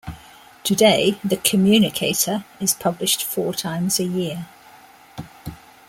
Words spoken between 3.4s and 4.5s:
times a year.